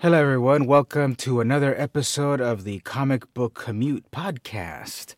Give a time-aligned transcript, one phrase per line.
[0.00, 0.66] Hello, everyone.
[0.66, 5.16] Welcome to another episode of the Comic Book Commute podcast.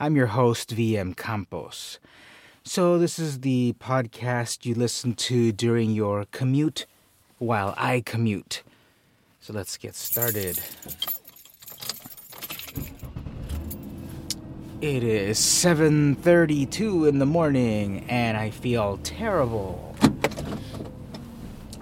[0.00, 1.98] I'm your host, VM Campos.
[2.64, 6.86] So, this is the podcast you listen to during your commute
[7.36, 8.62] while I commute.
[9.42, 10.58] So, let's get started.
[14.80, 19.91] It is 7:32 in the morning and I feel terrible.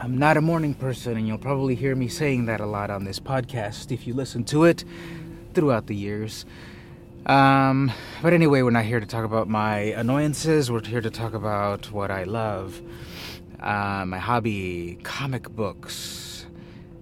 [0.02, 3.04] I'm not a morning person and you'll probably hear me saying that a lot on
[3.04, 4.82] this podcast if you listen to it
[5.52, 6.46] throughout the years.
[7.27, 10.72] Um, but anyway, we're not here to talk about my annoyances.
[10.72, 12.80] We're here to talk about what I love.
[13.60, 16.46] Uh, my hobby, comic books.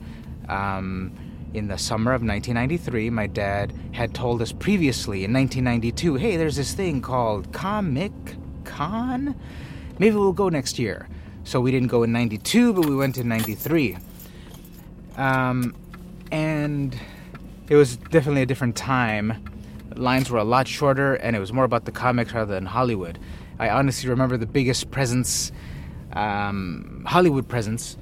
[0.50, 1.12] um,
[1.54, 3.10] in the summer of 1993.
[3.10, 8.12] My dad had told us previously in 1992, "Hey, there's this thing called Comic
[8.64, 9.36] Con.
[10.00, 11.08] Maybe we'll go next year."
[11.44, 13.98] So we didn't go in 92, but we went in 93.
[15.16, 15.74] Um,
[16.30, 16.94] and
[17.70, 19.44] it was definitely a different time.
[19.98, 23.20] Lines were a lot shorter, and it was more about the comics rather than Hollywood.
[23.60, 25.52] I honestly remember the biggest presence,
[26.14, 27.98] um, Hollywood presence,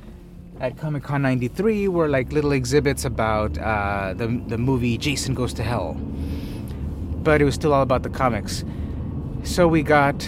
[0.60, 5.54] at Comic Con '93 were like little exhibits about uh, the the movie Jason Goes
[5.54, 5.94] to Hell,
[7.24, 8.64] but it was still all about the comics.
[9.44, 10.28] So we got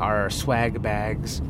[0.00, 1.40] our swag bags,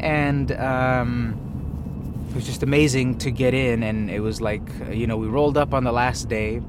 [0.00, 5.16] and um, it was just amazing to get in and it was like you know
[5.16, 6.60] we rolled up on the last day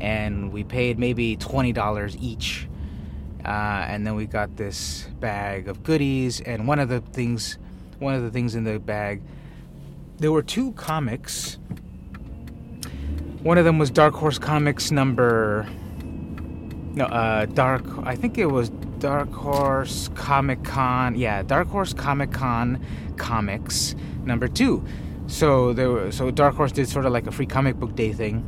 [0.00, 2.68] and we paid maybe $20 each
[3.44, 7.58] uh, and then we got this bag of goodies and one of the things
[7.98, 9.22] one of the things in the bag
[10.18, 11.58] there were two comics
[13.42, 15.66] one of them was dark horse comics number
[16.94, 22.32] no uh dark i think it was dark horse comic con yeah dark horse comic
[22.32, 22.84] con
[23.16, 23.94] comics
[24.28, 24.84] number two.
[25.26, 28.12] So there were, so Dark Horse did sort of like a free comic book day
[28.12, 28.44] thing.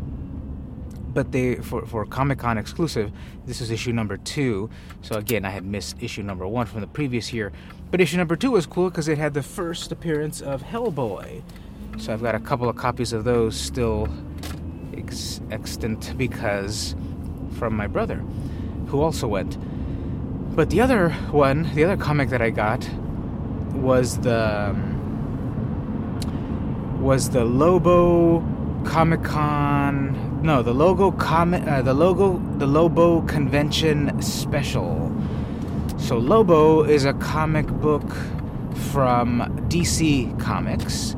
[1.12, 3.10] But they for for Comic Con exclusive,
[3.47, 4.71] this is issue number two.
[5.03, 7.53] So again, I had missed issue number one from the previous year.
[7.91, 11.43] But issue number two was cool because it had the first appearance of Hellboy.
[11.99, 14.09] So I've got a couple of copies of those still
[14.97, 16.94] ex- extant because
[17.59, 18.22] from my brother,
[18.87, 19.59] who also went.
[20.54, 22.88] But the other one, the other comic that I got
[23.72, 24.97] was the um,
[27.00, 28.41] was the Lobo
[28.85, 30.43] Comic Con.
[30.43, 31.67] No, the logo comic.
[31.67, 32.39] Uh, the logo.
[32.59, 35.11] The Lobo Convention Special.
[35.97, 38.11] So Lobo is a comic book
[38.93, 41.15] from DC Comics,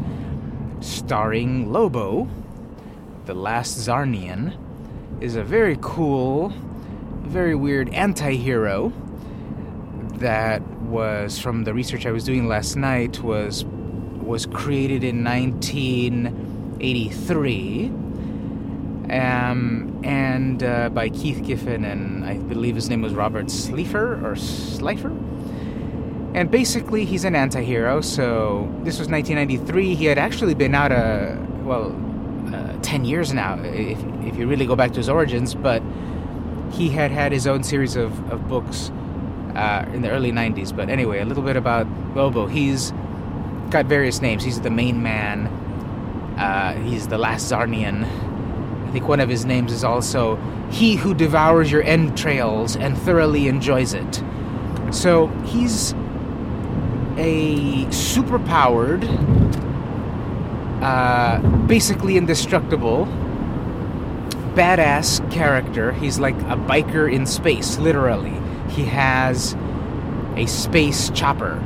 [0.81, 2.29] starring Lobo,
[3.25, 4.57] the Last Czarnian,
[5.21, 6.53] is a very cool,
[7.23, 8.93] very weird anti-hero
[10.17, 15.23] that was from the research I was doing last night was was created in
[16.83, 17.87] 1983
[19.11, 24.35] um, and uh, by Keith Giffen and I believe his name was Robert Slifer or
[24.37, 25.13] Slifer.
[26.35, 28.01] And basically, he's an anti-hero.
[28.01, 29.95] So this was 1993.
[29.95, 31.95] He had actually been out a well,
[32.55, 35.55] uh, 10 years now, if if you really go back to his origins.
[35.55, 35.83] But
[36.73, 38.91] he had had his own series of of books
[39.55, 40.75] uh, in the early 90s.
[40.75, 41.87] But anyway, a little bit about
[42.17, 42.47] Lobo.
[42.47, 42.93] He's
[43.69, 44.43] got various names.
[44.43, 45.62] He's the main man.
[46.43, 48.03] Uh, he's the last Czarnian.
[48.89, 50.35] I think one of his names is also
[50.73, 54.25] He Who Devours Your Entrails and Thoroughly Enjoys It.
[54.91, 55.93] So he's
[57.17, 59.05] a superpowered,
[60.83, 63.07] uh, basically indestructible,
[64.57, 65.93] badass character.
[65.93, 68.37] He's like a biker in space, literally.
[68.69, 69.55] He has
[70.35, 71.63] a space chopper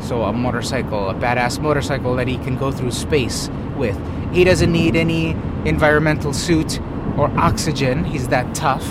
[0.00, 3.98] so, a motorcycle, a badass motorcycle that he can go through space with.
[4.32, 5.30] He doesn't need any
[5.64, 6.80] environmental suit
[7.16, 8.86] or oxygen, he's that tough.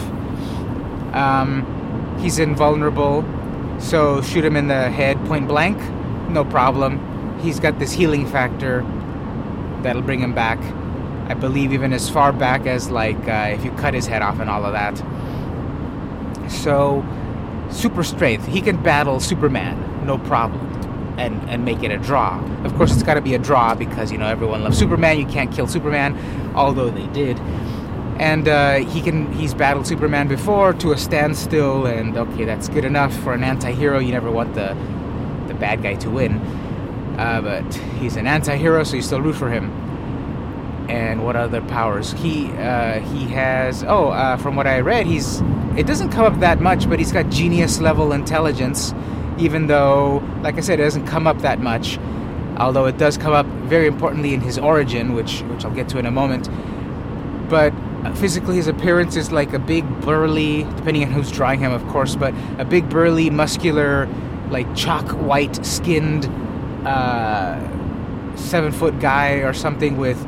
[1.14, 3.24] Um, he's invulnerable,
[3.80, 5.78] so shoot him in the head point blank,
[6.30, 7.40] no problem.
[7.40, 8.82] he's got this healing factor
[9.82, 10.60] that'll bring him back.
[11.30, 14.40] I believe even as far back as like uh, if you cut his head off
[14.40, 14.98] and all of that.
[16.50, 17.06] So,
[17.70, 18.48] super strength.
[18.48, 20.67] He can battle Superman, no problem,
[21.18, 22.40] and and make it a draw.
[22.64, 25.20] Of course, it's got to be a draw because you know everyone loves Superman.
[25.20, 26.18] You can't kill Superman,
[26.56, 27.40] although they did.
[28.20, 32.86] And uh, he can he's battled Superman before to a standstill, and okay, that's good
[32.86, 34.00] enough for an anti-hero.
[34.00, 34.76] You never want the
[35.48, 36.38] the bad guy to win,
[37.18, 39.72] uh, but he's an anti-hero, so you still root for him
[40.90, 45.42] and what other powers he uh, he has oh uh, from what i read he's
[45.76, 48.94] it doesn't come up that much but he's got genius level intelligence
[49.38, 52.00] even though like i said it doesn't come up that much
[52.58, 55.98] although it does come up very importantly in his origin which which i'll get to
[55.98, 56.50] in a moment.
[57.50, 57.74] But
[58.04, 61.86] uh, physically his appearance is like a big burly depending on who's drawing him of
[61.88, 64.08] course but a big burly muscular
[64.50, 66.26] like chalk white skinned
[66.86, 67.58] uh,
[68.36, 70.22] seven foot guy or something with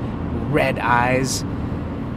[0.50, 1.42] red eyes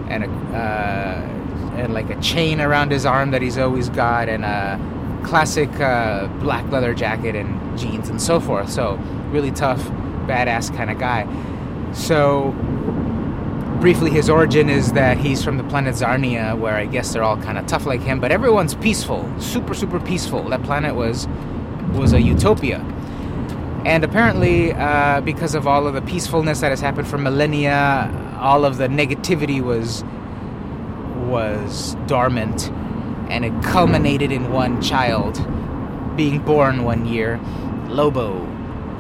[0.09, 1.29] and a uh,
[1.77, 4.79] and like a chain around his arm that he's always got and a
[5.25, 8.71] classic uh, black leather jacket and jeans and so forth.
[8.71, 8.97] So
[9.31, 9.81] really tough,
[10.27, 11.27] badass kind of guy.
[11.93, 12.53] So
[13.81, 17.37] briefly, his origin is that he's from the planet Czarnia, where I guess they're all
[17.37, 20.49] kind of tough like him, but everyone's peaceful, super super peaceful.
[20.49, 21.27] That planet was
[21.93, 22.79] was a utopia.
[23.85, 28.65] And apparently, uh, because of all of the peacefulness that has happened for millennia, all
[28.65, 30.05] of the negativity was
[31.29, 32.71] was dormant,
[33.33, 35.35] and it culminated in one child
[36.17, 37.41] being born one year,
[37.89, 38.39] Lobo,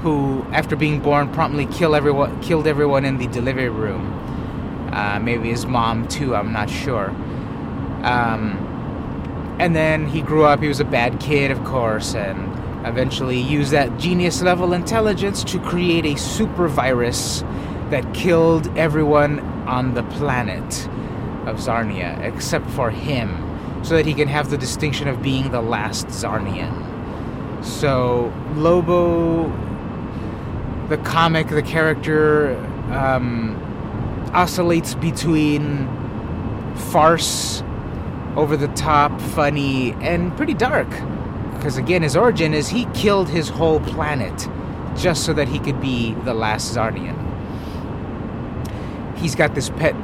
[0.00, 4.18] who, after being born, promptly killed everyone killed everyone in the delivery room.
[4.92, 6.34] Uh, maybe his mom too.
[6.34, 7.10] I'm not sure.
[8.02, 8.58] Um,
[9.60, 10.60] and then he grew up.
[10.60, 15.58] He was a bad kid, of course, and eventually used that genius level intelligence to
[15.60, 17.42] create a super virus
[17.90, 20.88] that killed everyone on the planet
[21.46, 23.28] of Czarnia except for him,
[23.82, 27.64] so that he can have the distinction of being the last Czarnian.
[27.64, 29.48] So, Lobo,
[30.88, 32.56] the comic, the character,
[32.90, 33.56] um,
[34.32, 35.88] oscillates between
[36.90, 37.62] farce,
[38.36, 40.88] over the top, funny, and pretty dark
[41.62, 44.48] because again, his origin is he killed his whole planet
[44.96, 47.16] just so that he could be the last Czarnian.
[49.16, 49.94] He's got this pet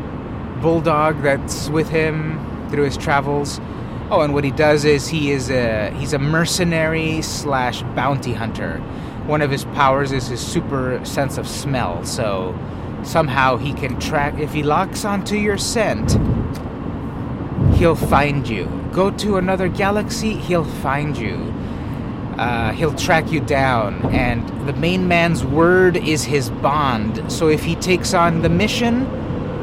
[0.62, 2.38] bulldog that's with him
[2.70, 3.60] through his travels.
[4.10, 8.78] Oh, and what he does is he is a he's a mercenary slash bounty hunter.
[9.26, 12.02] One of his powers is his super sense of smell.
[12.04, 12.58] So
[13.02, 16.12] somehow he can track if he locks onto your scent,
[17.76, 18.64] he'll find you.
[18.92, 21.54] Go to another galaxy, he'll find you.
[22.38, 27.30] Uh, he'll track you down, and the main man's word is his bond.
[27.30, 29.06] So if he takes on the mission,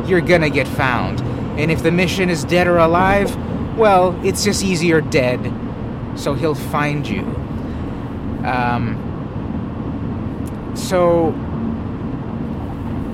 [0.07, 1.23] you're gonna get found.
[1.57, 3.35] And if the mission is dead or alive,
[3.77, 5.39] well, it's just easier dead.
[6.15, 7.21] So he'll find you.
[8.45, 9.01] Um,
[10.75, 11.33] so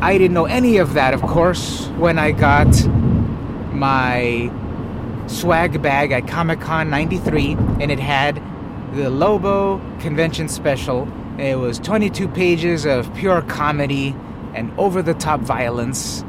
[0.02, 2.68] I didn't know any of that, of course, when I got
[3.72, 4.52] my
[5.28, 8.42] swag bag at Comic Con 93, and it had
[8.94, 11.08] the Lobo convention special.
[11.38, 14.16] It was 22 pages of pure comedy
[14.54, 16.26] and over the top violence.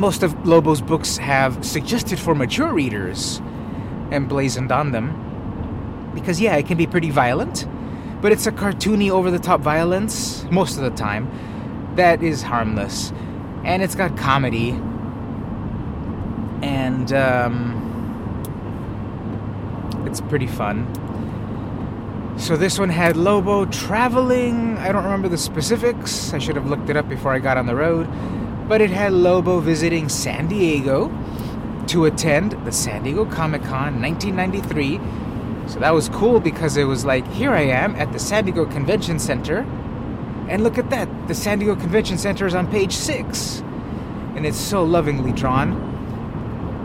[0.00, 3.42] Most of Lobo's books have suggested for mature readers
[4.10, 6.10] emblazoned on them.
[6.14, 7.66] Because, yeah, it can be pretty violent,
[8.22, 11.30] but it's a cartoony, over the top violence most of the time
[11.96, 13.12] that is harmless.
[13.62, 14.70] And it's got comedy
[16.62, 17.76] and um,
[20.06, 20.86] it's pretty fun.
[22.38, 24.78] So this one had Lobo traveling.
[24.78, 26.32] I don't remember the specifics.
[26.32, 28.08] I should have looked it up before I got on the road.
[28.70, 31.08] But it had Lobo visiting San Diego
[31.88, 35.00] to attend the San Diego Comic Con 1993.
[35.68, 38.64] So that was cool because it was like, here I am at the San Diego
[38.64, 39.66] Convention Center.
[40.48, 43.58] And look at that, the San Diego Convention Center is on page six.
[44.36, 45.72] And it's so lovingly drawn.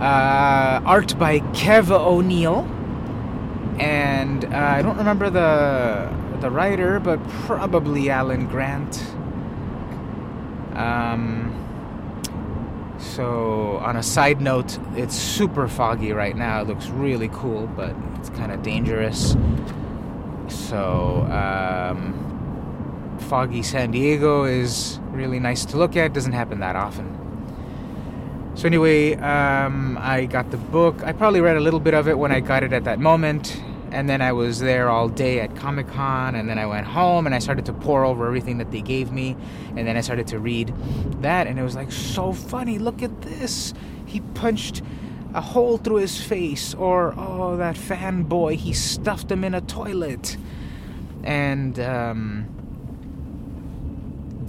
[0.01, 2.61] Uh, art by Kev O'Neill,
[3.79, 6.11] and uh, I don't remember the
[6.41, 9.05] the writer, but probably Alan Grant.
[10.73, 11.54] Um,
[13.15, 16.59] so, on a side note, it's super foggy right now.
[16.59, 19.37] It looks really cool, but it's kind of dangerous.
[20.49, 26.11] So, um, foggy San Diego is really nice to look at.
[26.11, 27.15] Doesn't happen that often.
[28.55, 31.01] So anyway, um, I got the book.
[31.05, 33.61] I probably read a little bit of it when I got it at that moment,
[33.95, 37.25] and then I was there all day at Comic Con, and then I went home
[37.25, 39.37] and I started to pore over everything that they gave me,
[39.77, 40.73] and then I started to read
[41.21, 42.77] that, and it was like so funny.
[42.77, 43.73] Look at this.
[44.05, 44.81] He punched
[45.33, 50.35] a hole through his face, or oh, that fanboy, he stuffed him in a toilet.
[51.23, 52.47] And um,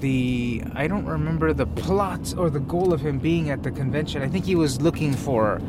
[0.01, 4.23] the I don't remember the plot or the goal of him being at the convention.
[4.23, 5.61] I think he was looking for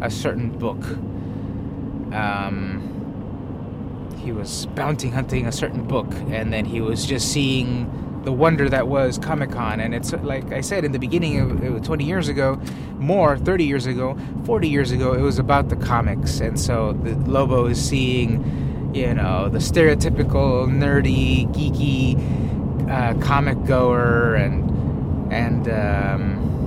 [0.00, 0.84] a certain book.
[2.12, 2.99] Um,
[4.20, 7.90] he was bounty hunting a certain book, and then he was just seeing
[8.24, 9.80] the wonder that was Comic Con.
[9.80, 12.60] And it's like I said in the beginning of it was 20 years ago,
[12.98, 16.40] more 30 years ago, 40 years ago, it was about the comics.
[16.40, 24.34] And so the Lobo is seeing, you know, the stereotypical nerdy, geeky uh, comic goer,
[24.34, 24.68] and
[25.32, 26.59] and um,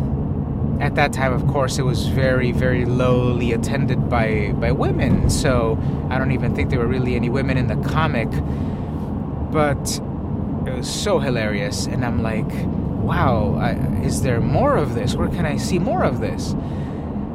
[0.80, 5.30] at that time, of course, it was very, very lowly attended by by women.
[5.30, 5.78] So
[6.10, 8.30] I don't even think there were really any women in the comic,
[9.52, 10.00] but
[10.68, 12.50] it was so hilarious, and I'm like,
[13.04, 13.72] wow, I,
[14.04, 15.16] is there more of this?
[15.16, 16.56] Where can I see more of this?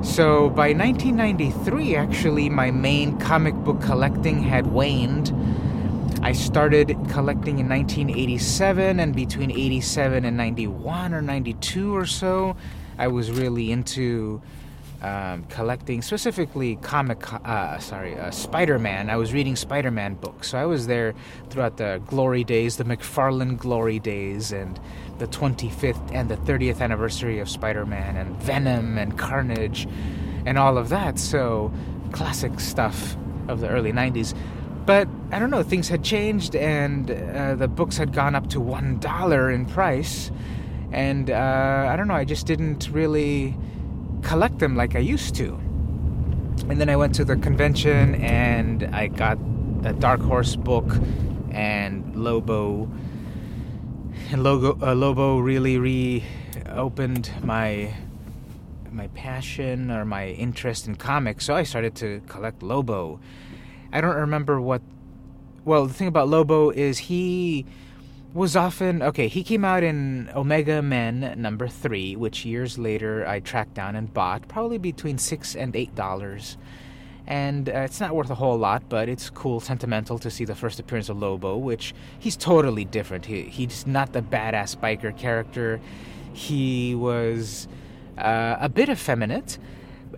[0.00, 5.35] So by 1993, actually, my main comic book collecting had waned.
[6.23, 12.57] I started collecting in 1987, and between 87 and 91 or 92 or so,
[12.99, 14.43] I was really into
[15.00, 19.11] um, collecting specifically comic, uh, sorry, uh, Spider-Man.
[19.11, 21.14] I was reading Spider-Man books, so I was there
[21.50, 24.78] throughout the glory days, the McFarlane glory days, and
[25.19, 29.87] the 25th and the 30th anniversary of Spider-Man, and Venom and Carnage,
[30.45, 31.19] and all of that.
[31.19, 31.73] So
[32.11, 34.35] classic stuff of the early 90s.
[34.85, 38.61] But I don't know, things had changed, and uh, the books had gone up to
[38.61, 40.33] one dollar in price,
[40.92, 43.57] and uh, I don't know, I just didn't really
[44.23, 45.54] collect them like I used to.
[46.68, 49.38] And then I went to the convention and I got
[49.85, 50.87] a Dark Horse book
[51.50, 52.90] and Lobo.
[54.30, 57.95] And Logo, uh, Lobo really reopened my
[58.90, 63.21] my passion or my interest in comics, so I started to collect Lobo.
[63.92, 64.83] I don't remember what.
[65.64, 67.66] Well, the thing about Lobo is he
[68.35, 69.28] was often okay.
[69.28, 74.12] He came out in Omega Men number three, which years later I tracked down and
[74.12, 76.58] bought, probably between six and eight dollars.
[77.26, 80.54] And uh, it's not worth a whole lot, but it's cool, sentimental to see the
[80.54, 83.26] first appearance of Lobo, which he's totally different.
[83.26, 85.78] He, he's not the badass biker character.
[86.32, 87.68] He was
[88.16, 89.58] uh, a bit effeminate,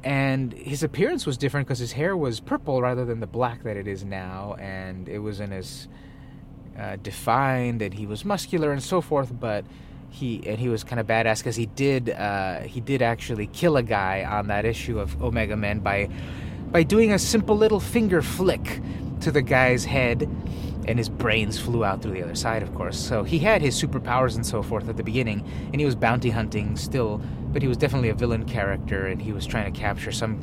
[0.05, 3.77] and his appearance was different because his hair was purple rather than the black that
[3.77, 5.89] it is now, and it was in his
[6.81, 9.65] uh, defined and he was muscular and so forth, but
[10.11, 13.77] he and he was kind of badass because he did uh, he did actually kill
[13.77, 16.09] a guy on that issue of Omega Men by
[16.71, 18.81] by doing a simple little finger flick
[19.21, 20.23] to the guy's head,
[20.89, 22.99] and his brains flew out through the other side, of course.
[22.99, 26.31] So he had his superpowers and so forth at the beginning, and he was bounty
[26.31, 27.21] hunting still,
[27.53, 30.41] but he was definitely a villain character, and he was trying to capture some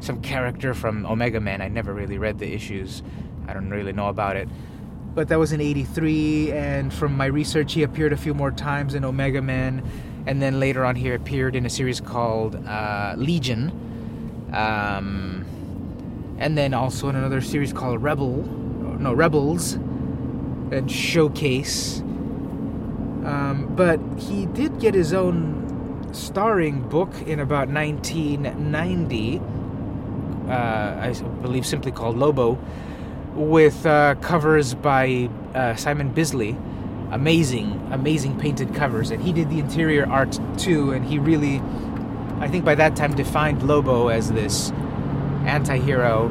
[0.00, 1.60] some character from Omega Men.
[1.60, 3.02] I never really read the issues.
[3.46, 4.48] I don't really know about it
[5.14, 8.94] but that was in 83 and from my research he appeared a few more times
[8.94, 9.82] in Omega Men
[10.26, 13.70] and then later on he appeared in a series called uh, legion
[14.52, 15.44] um,
[16.38, 18.44] and then also in another series called rebel
[19.00, 19.74] no rebels
[20.72, 22.00] and showcase.
[22.00, 25.60] Um, but he did get his own
[26.12, 29.40] starring book in about 1990
[30.48, 32.58] uh, i believe simply called lobo
[33.34, 36.56] with uh, covers by uh, Simon Bisley.
[37.10, 39.10] Amazing, amazing painted covers.
[39.10, 40.92] And he did the interior art too.
[40.92, 41.60] And he really,
[42.38, 44.70] I think by that time, defined Lobo as this
[45.44, 46.28] anti hero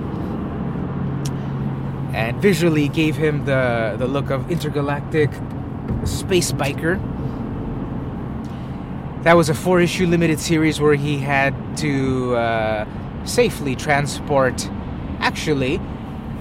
[2.13, 5.29] and visually gave him the, the look of intergalactic
[6.05, 6.99] space biker.
[9.23, 12.85] That was a four issue limited series where he had to uh,
[13.25, 14.69] safely transport,
[15.19, 15.79] actually,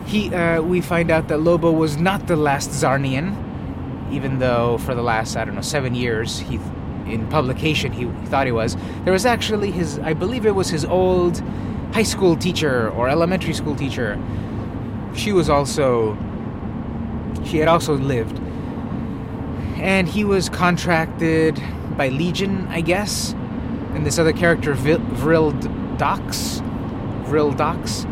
[0.08, 3.36] he uh, we find out that Lobo was not the last Czarnian,
[4.10, 6.58] even though for the last I don't know seven years he
[7.06, 8.76] in publication he, thought he was.
[9.04, 11.40] There was actually his I believe it was his old
[11.92, 14.18] high school teacher or elementary school teacher.
[15.14, 16.16] She was also
[17.44, 18.38] she had also lived,
[19.76, 21.62] and he was contracted
[21.98, 23.32] by Legion, I guess,
[23.92, 25.52] and this other character Vril
[25.98, 26.62] Dox,
[27.26, 28.06] Vril Dox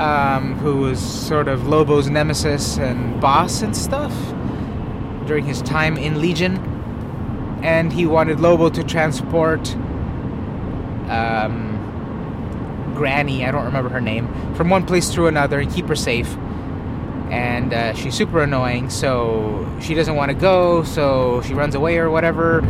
[0.00, 4.14] um, who was sort of Lobo's nemesis and boss and stuff
[5.26, 6.56] during his time in Legion.
[7.62, 9.76] And he wanted Lobo to transport
[11.10, 15.96] um, Granny, I don't remember her name, from one place to another and keep her
[15.96, 16.34] safe.
[17.30, 21.98] And uh, she's super annoying, so she doesn't want to go, so she runs away
[21.98, 22.60] or whatever.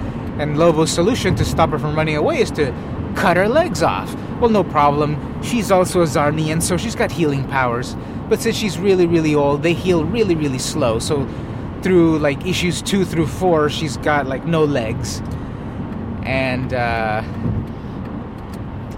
[0.41, 2.75] And Lobo's solution to stop her from running away is to
[3.15, 4.13] cut her legs off.
[4.41, 5.19] Well, no problem.
[5.43, 7.95] She's also a Czarnian, so she's got healing powers.
[8.31, 10.99] But since she's really, really old, they heal really, really slow.
[10.99, 11.29] So
[11.83, 15.21] through like issues two through four, she's got like no legs.
[16.23, 17.23] And uh,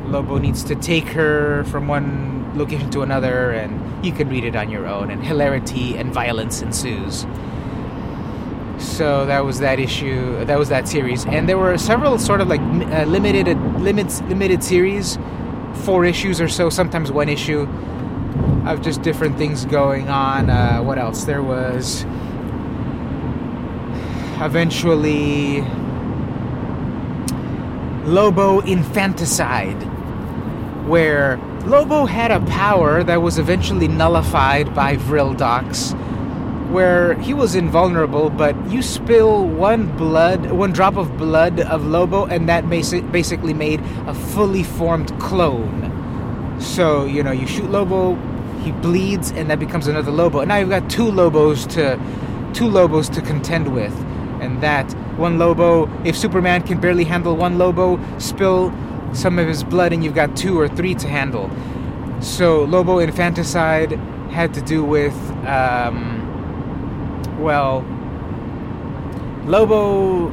[0.07, 4.55] Lobo needs to take her from one location to another, and you can read it
[4.55, 5.11] on your own.
[5.11, 7.27] And hilarity and violence ensues.
[8.79, 10.45] So that was that issue.
[10.45, 13.47] That was that series, and there were several sort of like uh, limited
[13.83, 15.19] limits limited series,
[15.85, 17.69] four issues or so, sometimes one issue
[18.67, 20.49] of just different things going on.
[20.49, 21.25] Uh, what else?
[21.25, 22.05] There was
[24.41, 25.62] eventually
[28.05, 29.83] Lobo Infanticide,
[30.89, 31.37] where
[31.67, 35.95] Lobo had a power that was eventually nullified by Vril Dox,
[36.73, 42.25] where he was invulnerable, but you spill one blood, one drop of blood of Lobo,
[42.26, 45.91] and that basically made a fully formed clone.
[46.61, 48.17] So, you know, you shoot Lobo,
[48.62, 50.41] he bleeds, and that becomes another Lobo.
[50.41, 51.99] And now you've got two Lobos to
[52.55, 53.95] two Lobos to contend with.
[54.41, 58.73] And that one Lobo, if Superman can barely handle one Lobo, spill
[59.12, 61.50] some of his blood and you've got two or three to handle.
[62.21, 63.93] So Lobo infanticide
[64.31, 65.14] had to do with,
[65.47, 66.22] um,
[67.43, 67.85] well,
[69.47, 70.29] Lobo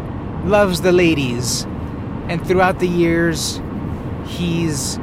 [0.45, 1.63] loves the ladies,
[2.29, 3.59] and throughout the years,
[4.27, 4.99] he's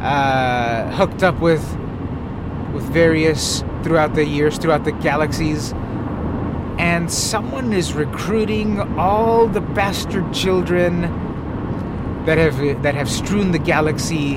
[0.00, 1.64] uh, hooked up with
[2.74, 5.72] with various throughout the years, throughout the galaxies,
[6.78, 11.02] and someone is recruiting all the bastard children
[12.26, 14.34] that have that have strewn the galaxy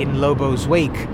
[0.00, 1.08] in Lobo's wake.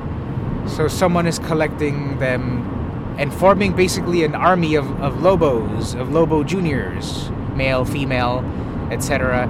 [0.67, 2.80] So someone is collecting them
[3.21, 8.43] and forming basically an army of, of Lobos, of Lobo Juniors, male, female,
[8.91, 9.47] etc.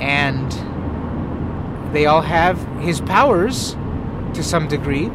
[0.00, 0.52] And
[1.92, 3.72] they all have his powers
[4.34, 5.06] to some degree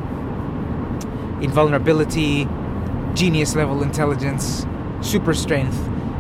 [1.42, 2.46] invulnerability,
[3.14, 4.66] genius level intelligence,
[5.00, 5.78] super strength,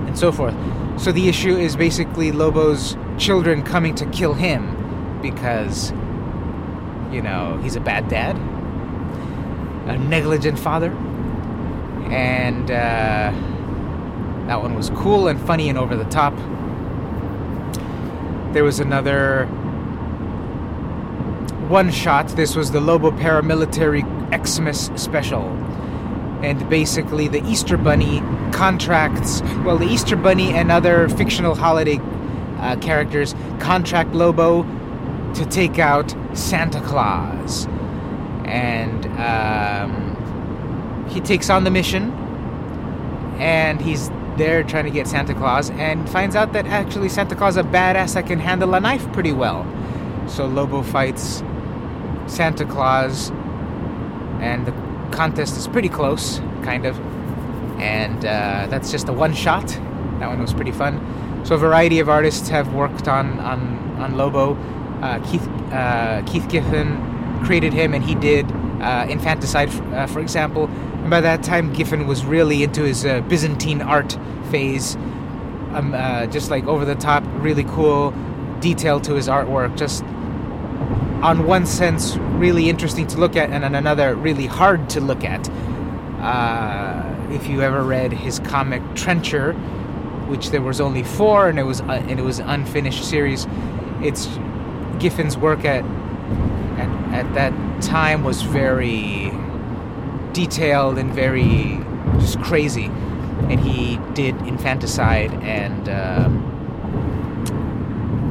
[0.07, 0.55] and so forth.
[0.97, 5.91] So the issue is basically Lobo's children coming to kill him because,
[7.11, 8.37] you know, he's a bad dad,
[9.87, 10.95] a negligent father,
[12.11, 13.31] and uh,
[14.47, 16.35] that one was cool and funny and over the top.
[18.53, 19.45] There was another
[21.69, 22.27] one shot.
[22.27, 24.03] This was the Lobo paramilitary
[24.45, 25.43] Xmas special.
[26.43, 28.19] And basically, the Easter Bunny
[28.51, 31.99] contracts, well, the Easter Bunny and other fictional holiday
[32.57, 34.63] uh, characters contract Lobo
[35.35, 37.67] to take out Santa Claus.
[38.43, 40.10] And um,
[41.11, 42.11] he takes on the mission,
[43.39, 47.57] and he's there trying to get Santa Claus, and finds out that actually Santa Claus
[47.57, 49.65] is a badass that can handle a knife pretty well.
[50.27, 51.43] So Lobo fights
[52.27, 53.29] Santa Claus,
[54.39, 54.71] and the
[55.11, 56.99] contest is pretty close, kind of.
[57.79, 59.67] And uh, that's just a one shot.
[60.19, 60.99] That one was pretty fun.
[61.43, 63.59] So a variety of artists have worked on on
[63.99, 64.55] on Lobo.
[65.01, 68.45] Uh, Keith uh, Keith Giffen created him, and he did
[68.81, 70.69] uh, Infanticide, uh, for example.
[71.01, 74.17] And by that time, Giffen was really into his uh, Byzantine art
[74.49, 74.95] phase.
[75.73, 75.93] Um,
[76.31, 78.11] just like over the top, really cool
[78.59, 79.77] detail to his artwork.
[79.77, 80.03] Just
[81.21, 85.23] on one sense really interesting to look at and on another really hard to look
[85.23, 85.49] at
[86.19, 89.53] uh, if you ever read his comic trencher
[90.27, 93.45] which there was only four and it was uh, and it was unfinished series
[94.01, 94.25] it's
[94.97, 95.85] giffen's work at,
[96.79, 99.31] at at that time was very
[100.33, 101.79] detailed and very
[102.19, 102.85] just crazy
[103.49, 106.29] and he did infanticide and uh,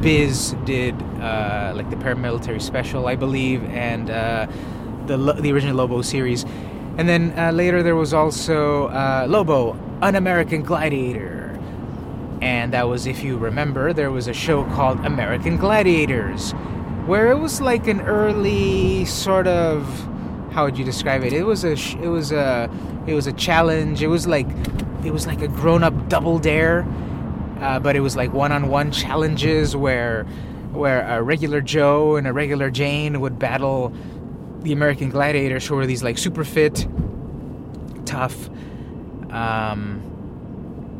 [0.01, 4.47] biz did uh, like the paramilitary special, I believe, and uh,
[5.05, 6.43] the the original Lobo series.
[6.97, 11.47] And then uh, later there was also uh, Lobo, An American Gladiator.
[12.41, 16.51] And that was, if you remember, there was a show called American Gladiators,
[17.05, 19.85] where it was like an early sort of
[20.51, 21.33] how would you describe it?
[21.33, 22.69] It was a it was a
[23.07, 24.03] it was a challenge.
[24.03, 24.47] It was like
[25.03, 26.85] it was like a grown up double dare,
[27.61, 30.25] uh, but it was like one on one challenges where
[30.73, 33.93] where a regular Joe and a regular Jane would battle
[34.61, 36.87] the American Gladiators, who were these like super fit,
[38.05, 38.49] tough
[39.31, 40.01] um,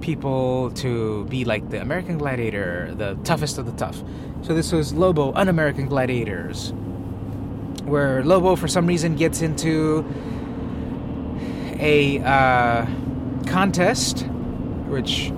[0.02, 4.02] people to be like the American Gladiator, the toughest of the tough.
[4.42, 6.74] So this was Lobo, un American Gladiators.
[7.92, 10.06] Where Lobo, for some reason, gets into
[11.78, 12.86] a uh,
[13.48, 14.26] contest,
[14.88, 15.32] which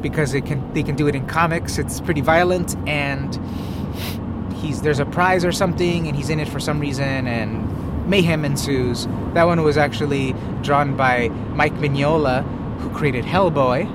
[0.00, 3.38] because they can they can do it in comics, it's pretty violent, and
[4.56, 8.44] he's there's a prize or something, and he's in it for some reason, and mayhem
[8.44, 9.08] ensues.
[9.34, 12.44] That one was actually drawn by Mike Mignola,
[12.78, 13.86] who created Hellboy,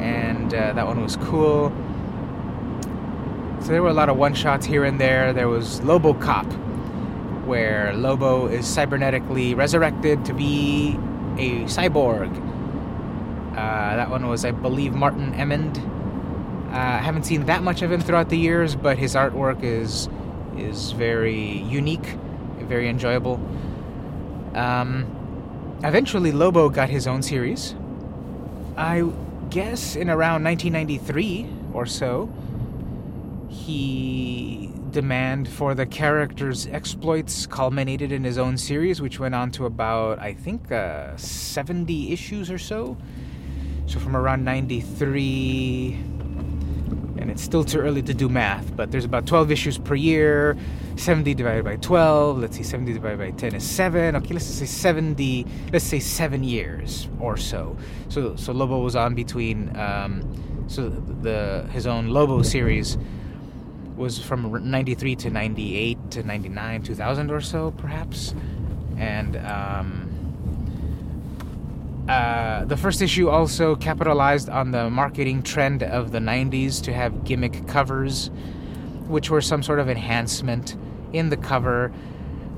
[0.00, 1.72] and uh, that one was cool.
[3.60, 5.32] So there were a lot of one shots here and there.
[5.32, 6.46] There was Lobo Cop,
[7.46, 10.96] where Lobo is cybernetically resurrected to be
[11.38, 12.34] a cyborg.
[13.52, 15.78] Uh, that one was, I believe, Martin Emond.
[15.78, 20.08] Uh, I haven't seen that much of him throughout the years, but his artwork is
[20.58, 22.16] is very unique,
[22.60, 23.40] very enjoyable.
[24.54, 25.06] Um,
[25.84, 27.74] eventually, Lobo got his own series.
[28.76, 29.04] I
[29.50, 32.28] guess in around 1993 or so
[33.48, 39.66] he demand for the character's exploits culminated in his own series, which went on to
[39.66, 42.96] about, I think, uh, 70 issues or so.
[43.84, 46.00] So from around 93,
[47.18, 50.56] and it's still too early to do math, but there's about 12 issues per year.
[50.96, 54.16] 70 divided by 12, let's see, 70 divided by 10 is 7.
[54.16, 57.76] Okay, let's say 70, let's say 7 years or so.
[58.08, 60.22] So, so Lobo was on between, um,
[60.68, 62.96] so the his own Lobo series
[63.96, 68.34] was from 93 to 98 to 99 2000 or so perhaps.
[68.98, 70.16] And um,
[72.08, 77.24] uh, the first issue also capitalized on the marketing trend of the 90s to have
[77.24, 78.30] gimmick covers
[79.08, 80.76] which were some sort of enhancement
[81.12, 81.92] in the cover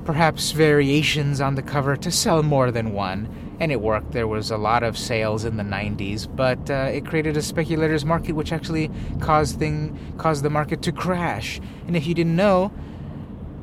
[0.05, 4.13] perhaps variations on the cover to sell more than one and it worked.
[4.13, 8.05] There was a lot of sales in the 90s, but uh, it created a speculator's
[8.05, 11.59] market, which actually caused thing caused the market to crash.
[11.87, 12.71] And if you didn't know,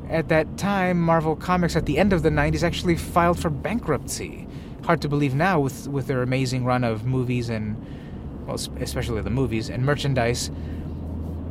[0.09, 4.47] at that time, Marvel Comics at the end of the 90s actually filed for bankruptcy.
[4.85, 7.75] Hard to believe now with with their amazing run of movies and
[8.45, 10.51] well, especially the movies and merchandise.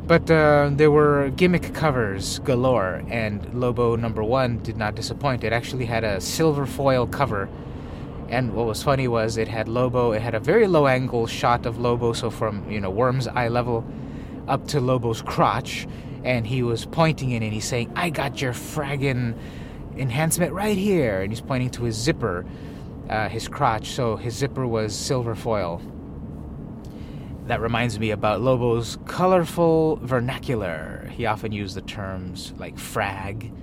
[0.07, 5.43] But uh, there were gimmick covers galore, and Lobo number one did not disappoint.
[5.43, 7.49] It actually had a silver foil cover
[8.29, 10.11] and what was funny was it had Lobo.
[10.11, 13.47] It had a very low angle shot of Lobo, so from you know Worm's eye
[13.47, 13.85] level
[14.47, 15.87] up to Lobo's crotch,
[16.23, 19.35] and he was pointing in and he's saying, "I got your fraggin'
[19.97, 22.45] enhancement right here," and he's pointing to his zipper,
[23.09, 23.91] uh, his crotch.
[23.91, 25.81] So his zipper was silver foil.
[27.45, 31.09] That reminds me about Lobo's colorful vernacular.
[31.11, 33.53] He often used the terms like frag,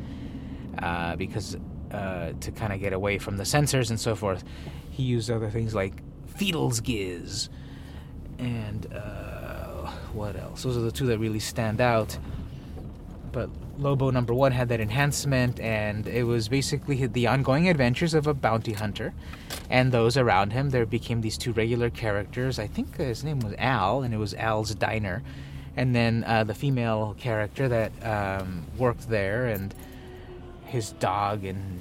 [0.79, 1.59] uh, because
[1.91, 4.45] uh, to kind of get away from the censors and so forth.
[4.91, 6.03] He used other things like
[6.39, 7.49] Fiedelsgiz
[8.39, 10.63] and uh, what else?
[10.63, 12.19] Those are the two that really stand out.
[13.33, 18.29] But Lobo number one had that enhancement, and it was basically the ongoing adventures of
[18.29, 19.13] a bounty hunter
[19.69, 20.71] and those around him.
[20.71, 22.59] There became these two regular characters.
[22.59, 25.23] I think his name was Al, and it was Al's Diner.
[25.77, 29.75] And then uh, the female character that um, worked there, and
[30.67, 31.81] his dog and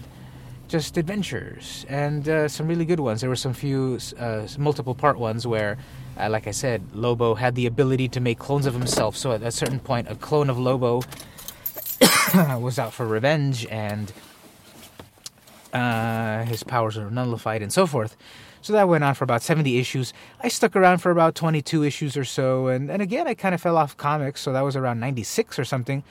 [0.68, 3.22] just adventures and uh, some really good ones.
[3.22, 5.78] There were some few uh, multiple part ones where,
[6.18, 9.16] uh, like I said, Lobo had the ability to make clones of himself.
[9.16, 11.02] So at a certain point, a clone of Lobo
[12.60, 14.12] was out for revenge and
[15.74, 18.16] uh, his powers were nullified and so forth.
[18.62, 20.14] So that went on for about 70 issues.
[20.40, 22.68] I stuck around for about 22 issues or so.
[22.68, 24.40] And, and again, I kind of fell off comics.
[24.40, 26.04] So that was around 96 or something.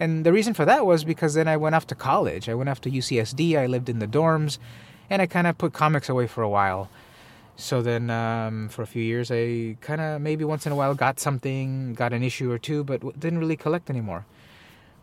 [0.00, 2.48] And the reason for that was because then I went off to college.
[2.48, 3.58] I went off to UCSD.
[3.58, 4.58] I lived in the dorms,
[5.10, 6.88] and I kind of put comics away for a while.
[7.56, 10.94] So then, um, for a few years, I kind of maybe once in a while
[10.94, 14.24] got something, got an issue or two, but didn't really collect anymore.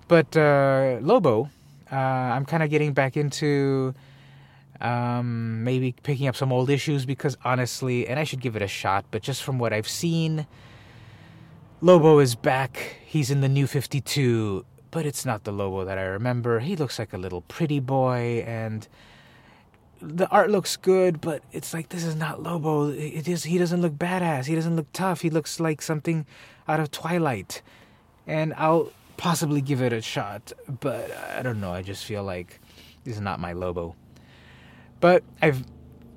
[0.07, 1.49] But uh, Lobo,
[1.91, 3.93] uh, I'm kind of getting back into
[4.79, 8.67] um, maybe picking up some old issues because honestly, and I should give it a
[8.67, 10.47] shot, but just from what I've seen,
[11.81, 12.97] Lobo is back.
[13.05, 16.61] He's in the new 52 but it's not the Lobo that I remember.
[16.61, 18.87] He looks like a little pretty boy, and
[20.01, 22.91] the art looks good, but it's like this is not Lobo.
[22.91, 23.43] It is.
[23.43, 24.45] He doesn't look badass.
[24.45, 25.19] He doesn't look tough.
[25.19, 26.25] He looks like something
[26.65, 27.61] out of Twilight,
[28.25, 31.73] and I'll possibly give it a shot, but I don't know.
[31.73, 32.61] I just feel like
[33.03, 33.97] this is not my Lobo.
[35.01, 35.65] But I've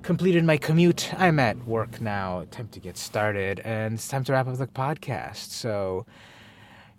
[0.03, 1.13] completed my commute.
[1.17, 2.45] I'm at work now.
[2.49, 5.51] Time to get started, and it's time to wrap up the podcast.
[5.51, 6.05] So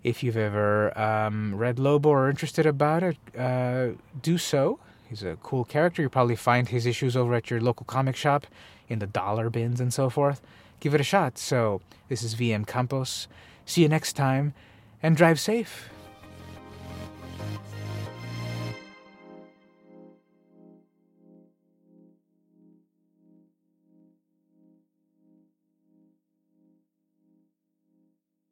[0.03, 3.89] if you've ever um, read Lobo or are interested about it, uh,
[4.21, 4.79] do so.
[5.09, 6.01] He's a cool character.
[6.01, 8.47] You'll probably find his issues over at your local comic shop
[8.87, 10.41] in the dollar bins and so forth.
[10.79, 11.37] Give it a shot.
[11.37, 13.27] So, this is VM Campos.
[13.65, 14.53] See you next time
[15.03, 15.89] and drive safe.